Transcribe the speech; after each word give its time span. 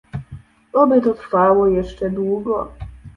Oby 0.73 1.01
to 1.01 1.13
trwało 1.13 1.67
jeszcze 1.67 2.09
długo 2.09 2.73